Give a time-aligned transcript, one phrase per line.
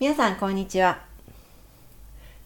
[0.00, 0.96] 皆さん、こんにちは。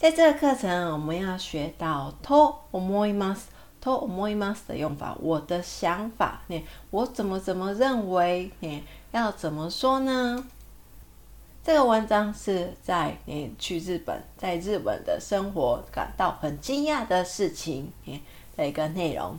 [0.01, 3.49] 在这个课程，我们要学到「と思います」、
[3.81, 5.17] 「と思います」的用法。
[5.23, 8.83] 我的想法，呢，我怎么怎么认为，呢，
[9.13, 10.45] 要怎么说呢？
[11.65, 17.93] 这个文章是在你去日本，在日本的生活感到很惊讶的事情
[18.57, 19.39] 的一个内容。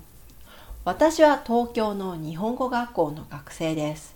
[0.86, 4.16] 私は東京の日本語学校の学生です。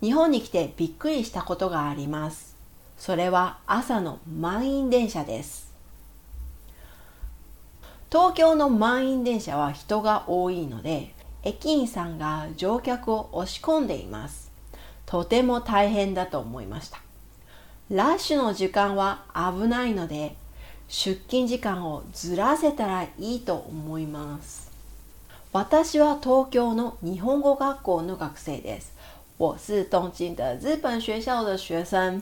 [0.00, 2.53] 日本に来てびっくりしたことがあります。
[2.96, 5.72] それは朝の満員電車です
[8.10, 14.50] 東京の満員電車は人が多いので駅員さんが乗客を押し込んでいます
[15.06, 17.00] とても大変だと思いました
[17.90, 20.36] ラッシュの時間は危ないので
[20.88, 24.70] 出勤時間をずらせたらいいと思います
[25.52, 28.92] 私は東京の日本語学校の学生です。
[29.38, 32.20] 我是东京的日本学校的学生。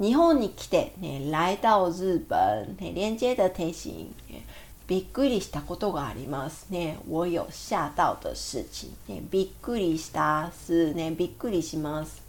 [0.00, 3.90] 日本に来て、ね、来到日本、ね、連接的提醒、
[4.30, 4.46] ね、
[4.88, 6.98] びっくりしたことがありますね。
[7.06, 12.22] 我有吓到的事情、ね、びっくりしたすね、びっくりします。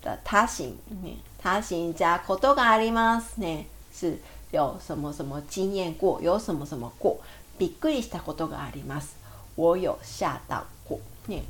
[0.00, 3.66] 的他行、ね、他行加ことがありますね。
[3.92, 4.18] 是
[4.52, 7.18] 有什么什么经验过、有什么什么过、
[7.58, 9.14] びっくりしたことがあります。
[9.54, 10.98] 我有吓到过。
[11.26, 11.42] ね、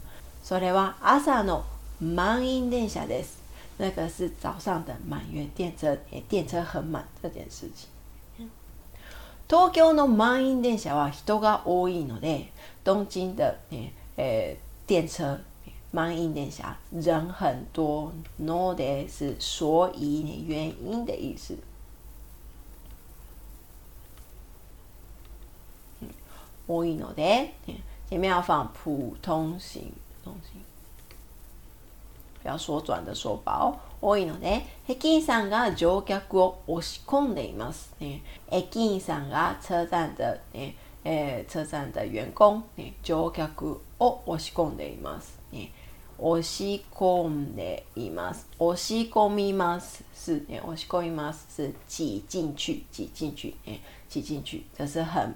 [0.42, 1.62] それは朝の
[2.00, 3.38] 满员电车です。
[3.78, 5.96] 那个是早上的满员电车，
[6.28, 7.86] 电车很满这件事情。
[9.48, 12.50] 東京の満員電車は人が多いので、
[12.84, 13.92] 東京的
[14.86, 15.40] 电车
[15.90, 18.12] 满员电车人很多
[19.08, 21.56] 是所以原因的意思。
[26.66, 27.52] 多いので，
[28.10, 29.90] 前面要放普通型。
[32.48, 33.12] 表说转的
[34.00, 37.94] 多いので、駅員さんが乗客を押し込んでいます。
[38.00, 45.38] ね、駅員さんが車站的、ねえー、站的工、ね、乗客を押し込んでいます。
[45.52, 45.72] ね、
[46.16, 48.48] 押し込んでいます。
[48.58, 50.02] 押し込みます。
[50.14, 51.46] 是、ね、押し込みます。
[51.50, 54.62] 是挤进去、挤进去、ね、挤进去。
[54.74, 55.34] 这是很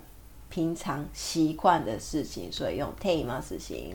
[0.48, 3.94] 平常习惯的事情，所以用ています形。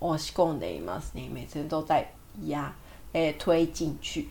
[0.00, 0.66] 我是供的，
[1.12, 2.10] 你每次都在
[2.46, 2.74] 压，
[3.12, 4.26] 诶推进去，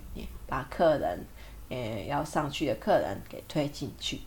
[0.48, 1.24] 把客人，
[1.70, 4.20] 诶要上去的客人给推进去。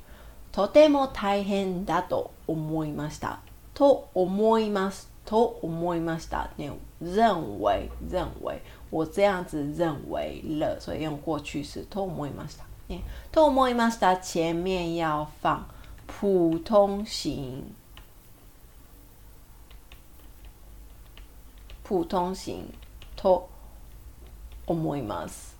[0.53, 3.39] とても大変だと思いました。
[3.75, 5.11] と思います。
[5.25, 6.49] と思いました。
[6.57, 6.71] ね，
[7.01, 8.61] 认为，认为，
[8.91, 11.85] 我这样子认为了，所以用过去式。
[11.91, 12.61] と思います。
[13.33, 13.99] と思います。
[14.23, 15.67] 前面要放
[16.07, 17.65] 普通形。
[21.83, 22.65] 普通型，
[23.17, 23.43] と、
[24.67, 25.53] 思います。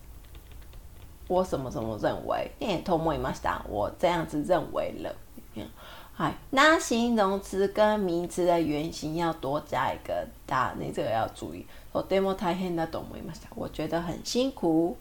[1.29, 2.51] 我什么什么认为？
[2.61, 3.63] ね、と思いました。
[3.69, 5.15] 我这样子认为了。
[6.17, 11.67] 哎，那形容词跟名词的原型要多加一个“だ”，你这个要注意。
[11.93, 13.49] とても大変だと、思いました。
[13.57, 14.97] 我觉得很辛苦。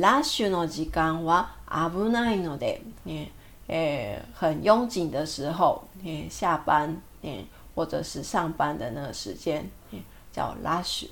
[0.00, 3.30] ラッシュの時間は危ないので、ね、
[3.68, 7.46] え、很拥挤的时候，你下班，你。
[7.80, 9.66] 或者是上班的那个时间，
[10.30, 11.06] 叫ラッシ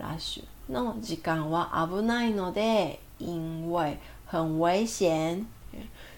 [0.00, 5.44] ュ、那時間は危ないので、因为很危险。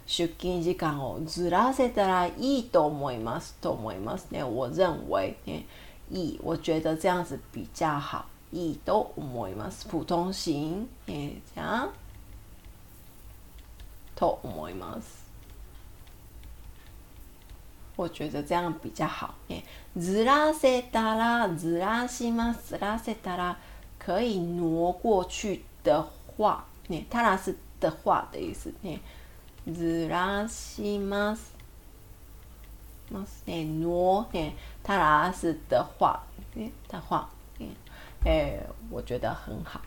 [0.07, 3.57] 出勤時間をずらせたらいいと思います。
[3.61, 5.65] と思いますね，我认为，い
[6.09, 6.39] い。
[6.45, 8.25] 我觉得这样子比较好。
[8.53, 9.89] いいと思います。
[9.89, 11.89] 普通型，
[14.15, 15.26] と思います。
[17.97, 19.35] 我觉得这样比较好。
[23.99, 28.73] 可以挪过去的话，诶，タ的话的意思，
[29.67, 30.09] 是
[33.47, 34.55] 诶挪，诶，
[34.85, 36.15] 的话，
[36.55, 37.29] 诶的话，
[37.59, 37.67] 诶，
[38.25, 38.61] 诶，
[38.91, 39.81] 我觉得很好。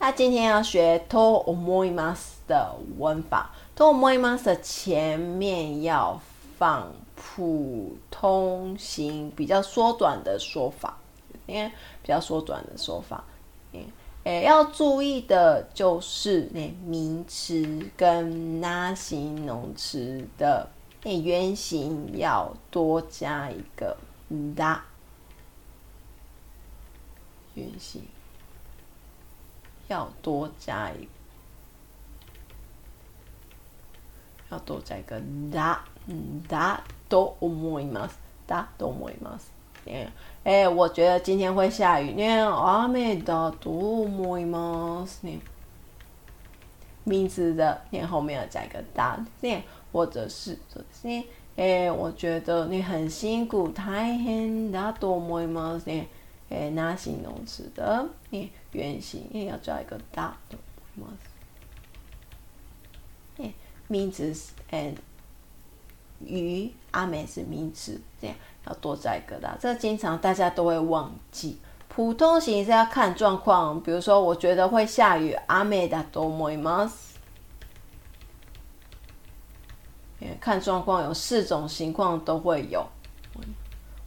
[0.00, 4.30] 那今天要学 to o m o y m a s 的文法，to o m o y m
[4.30, 6.20] a s 前面要
[6.56, 10.96] 放普通型比较缩短的说法，
[11.46, 11.68] 因为
[12.00, 13.24] 比较缩短的说法，
[14.22, 17.66] 诶，要注意的就是，哎，名词
[17.96, 20.68] 跟那形容词的
[21.02, 23.96] 哎原型要多加一个
[24.54, 24.84] 哒，
[27.54, 28.00] 原型。
[29.88, 31.08] 要多加一，
[34.50, 35.20] 要多加一个
[35.50, 35.78] だ。
[36.48, 36.80] だ
[37.10, 38.18] と思います。
[38.46, 39.50] だと思います。
[39.84, 40.10] 念
[40.44, 42.12] 哎，我觉得今天会下雨。
[42.14, 45.20] 念雨のためだと思います。
[45.22, 45.40] 念
[47.04, 49.18] 名字的念后面要加一个だ。
[49.42, 49.62] 念
[49.92, 51.24] 或者是说，念
[51.56, 53.68] 哎，我觉得你很辛苦。
[53.68, 55.84] 大変だと思います。
[55.86, 56.06] 念
[56.50, 60.34] 诶，那形容词的，诶，原形，要加一个大。
[60.48, 60.56] 的
[60.94, 61.06] 吗？
[63.36, 63.52] 诶，
[63.86, 64.34] 名词，
[64.70, 64.94] 诶，
[66.20, 68.34] 鱼阿美是名词，这样
[68.66, 69.56] 要多加一个大。
[69.60, 71.58] 这经常大家都会忘记。
[71.88, 76.90] 普通型是要看状况，比如说，我觉得会下雨，阿美的多吗？
[80.20, 82.86] 诶，看状况，有四种情况都会有。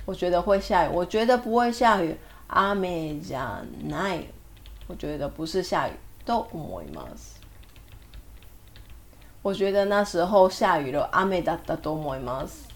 [0.05, 2.17] 我觉得会下雨，我觉得不会下雨。
[2.51, 4.25] 雨じゃない。
[4.87, 5.93] 我觉得不是下雨
[6.25, 7.39] と思います。
[9.41, 12.67] 我觉得那时候下雨了，雨だったと思います。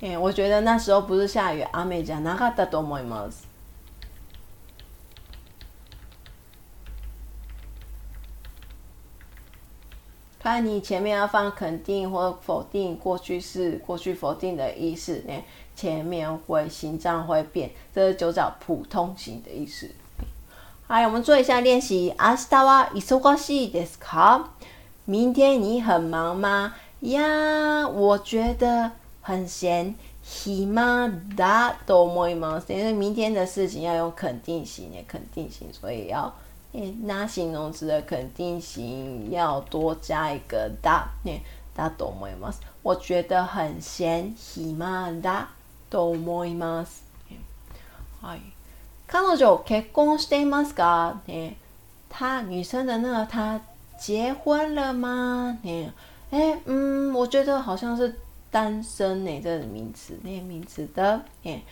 [0.00, 3.47] えー、我觉得那时候不是下雨，雨じゃなかったと思います。
[10.48, 15.34] 那你前面要放肯定或否定过去式，过去否定的意思呢？
[15.76, 19.90] 前面会心脏会变，这是九角普通型的意思。
[20.86, 22.14] 好，我们做一下练习。
[22.16, 24.42] 明日は忙しいですか？
[25.04, 26.74] 明天你很忙吗？
[27.00, 28.90] 呀，我觉得
[29.20, 29.94] 很闲。
[30.26, 36.32] 暇だと思いませ因为明天的事情要用肯定型，肯定型，所以要。
[36.74, 41.40] 哎，那形容词的肯定型要多加一个だね。
[41.74, 42.60] だと思います。
[42.82, 44.34] 我觉得很闲。
[44.36, 45.46] 暇だ
[45.90, 47.04] と思います。
[48.20, 48.36] か？
[49.06, 49.22] 她，
[52.10, 53.58] 她，女生的那个她
[53.98, 55.56] 结婚了吗？
[56.30, 58.12] 哎，嗯，我觉得好像是
[58.50, 59.24] 单身。
[59.26, 61.62] 哎，这名词，那名词的，哎，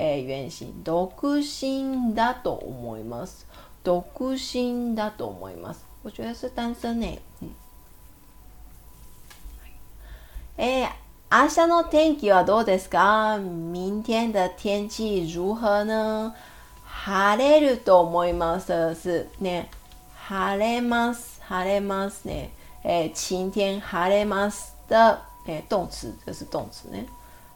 [0.00, 1.10] 元音独
[1.42, 3.44] 身だと思います。
[3.86, 4.04] 独
[4.34, 5.84] 身だと思います。
[6.02, 7.18] 我觉得是单身ね。
[7.40, 7.52] うん
[10.58, 10.86] え
[11.30, 16.32] 明日の天気はどうですか明天的天気如何呢
[16.84, 19.28] 晴れると思います。
[19.40, 19.68] ね。
[20.16, 21.40] 晴れます。
[21.44, 22.50] 晴れますね。
[22.82, 24.94] えー、晴天晴れます的、
[25.48, 27.06] えー、動詞、是動詞ね。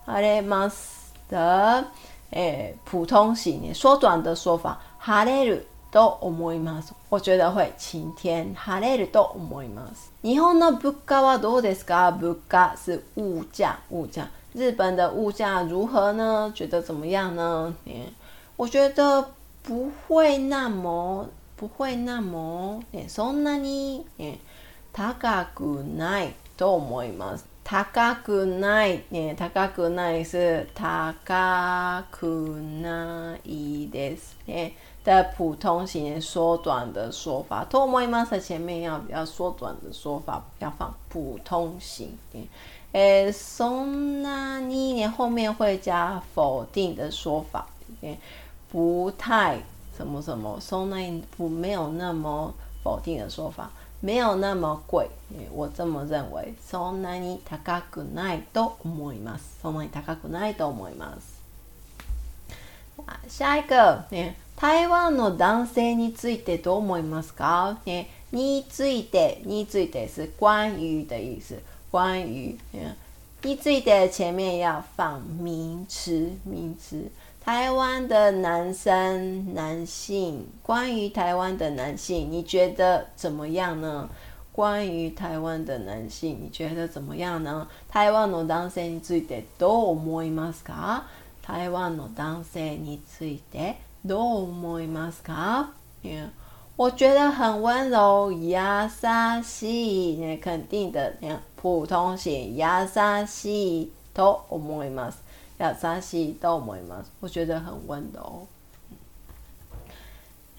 [0.05, 1.37] 晴れます的、
[2.33, 3.73] え普通詞ね。
[3.73, 5.67] 缩短的说法、晴れる。
[5.91, 6.95] と思います。
[7.11, 10.13] 我觉得会晴天晴れると思います。
[10.23, 14.29] 日本の物価はどうですか物価是物价、物价。
[14.55, 16.53] 日本的物价如何呢？
[16.55, 17.75] 觉得怎么样呢？
[18.57, 19.25] 我觉得
[19.63, 21.27] 不会那么、
[21.57, 24.05] 不会那么、そんなに
[24.93, 25.15] 高
[25.55, 27.45] くないと思います。
[27.63, 30.67] 高くない、ね、高くないです。
[30.75, 31.15] 高
[32.11, 32.27] く
[32.83, 34.77] ないですね。
[35.03, 42.09] 的普通型缩短的说法，と思います前面要比较缩短的说法，要放普通型。
[42.93, 47.67] 诶，そんなに后面会加否定的说法，
[48.71, 49.59] 不太
[49.97, 52.53] 什么什么，そんない不没有那么
[52.85, 53.71] 否定的说法，
[54.01, 55.09] 没有那么贵，
[55.51, 56.53] 我这么认为。
[56.63, 59.61] そんなに高くないと思います。
[59.63, 61.41] そんなに高くないと思います。
[63.31, 64.35] 下一个，诶。
[64.61, 71.57] 台湾の男性についてどう思いますかね、について、について是关于的意思。
[71.91, 72.59] 关于。
[73.43, 77.09] について前面要放名詞、名詞。
[77.43, 80.45] 台湾的男生、男性。
[80.63, 84.11] 关于台湾的男性、你觉得怎么样呢
[84.53, 91.05] 关于台湾的男性、你觉得怎么样呢台湾の男性についてどう思いますか
[91.41, 95.73] 台湾の男性についてどう思いますか？
[96.77, 98.33] 我觉得很温柔。
[98.49, 101.13] ヤサシ，肯定的，
[101.57, 102.57] 普通型。
[102.57, 105.19] ヤサシ、どう思います？
[105.59, 106.01] ヤサ
[106.55, 107.11] 思います？
[107.21, 108.47] 我觉得很温柔。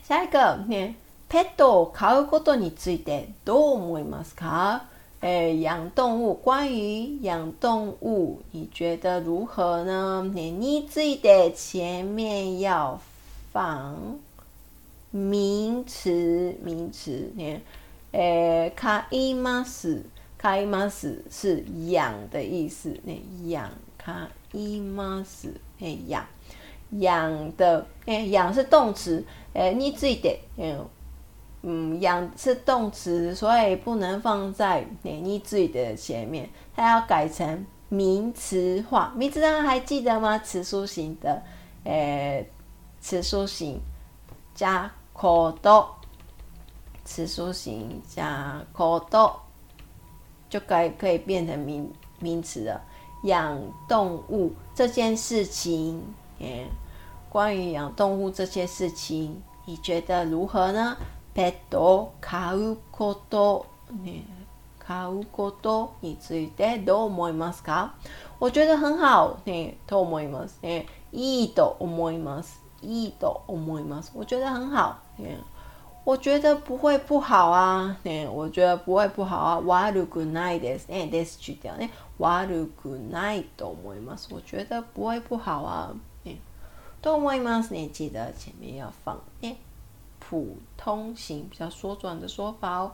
[0.03, 0.93] 下一个，耶，
[1.27, 4.81] ペットを飼うことについてどう思いますか？
[5.21, 5.89] 养
[7.59, 10.31] 动物，你觉得如何呢？
[10.31, 12.99] 你记得前面要。
[13.51, 14.17] 放
[15.11, 17.61] 名词，名词，你看，
[18.21, 20.01] 诶，卡伊玛斯
[20.37, 23.11] 卡伊玛斯是养的意思，那
[23.49, 26.25] 养卡伊玛斯，诶养
[26.91, 29.21] 养的，诶养是动词，
[29.53, 30.05] 诶、にす
[30.55, 30.77] 诶，
[31.63, 40.39] 嗯，养是动词，所以不能放在诶你す的前面，它要改成名词化，名词化还记得吗？
[40.39, 41.41] 词书型的，
[41.83, 42.49] 诶。
[43.01, 43.81] 词素形
[44.53, 45.89] 加「コト」，
[47.03, 49.33] 词素形加「コト」
[50.51, 52.79] 就可可以变成名名词了。
[53.23, 56.03] 养动物这件事情，
[56.39, 56.67] 嗯，
[57.29, 60.95] 关于养动物这件事情，你觉得如何呢？
[61.35, 64.23] ペット飼うこと、ね、
[64.79, 67.93] 飼うことについてどう思いますか？
[68.37, 72.61] 我觉得很好，ね、と思いますね、いいと思います。
[72.83, 74.11] i d と思います。
[74.15, 74.97] 我觉得很好。
[75.17, 75.37] 嗯，
[76.03, 77.95] 我觉得不会不好啊。
[78.03, 79.59] 嗯，我觉得不会不好啊。
[79.59, 81.09] 悪くないですね。
[81.11, 81.91] ですけどね。
[82.17, 84.29] 悪くないと思います。
[84.31, 85.93] 我觉得不会不好啊。
[86.25, 86.37] 嗯，
[87.01, 87.89] と思いますね。
[87.91, 89.55] 记得前面要放嗯
[90.19, 92.91] 普通型比较缩短的说法哦。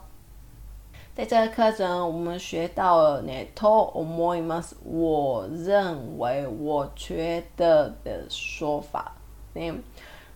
[1.14, 3.32] 在这个课程，我们学到了呢。
[3.54, 4.74] と思います。
[4.84, 9.14] 我认为我觉得的说法。
[9.58, 9.82] 嗯，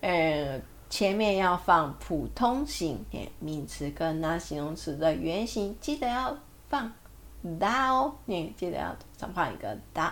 [0.01, 0.61] 呃，
[0.91, 3.05] 前面要放普通型，
[3.39, 6.37] 名词跟那形容词的原型，记得要
[6.69, 6.93] 放
[7.61, 10.11] da 哦，你记得要再放一个 da，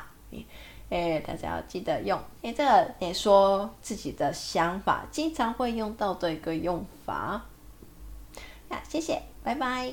[0.88, 7.44] 哎，大家要记得用，哎，这个你说自己的想法经常会用到的一个用法，
[8.70, 9.92] 呀，谢谢，拜拜。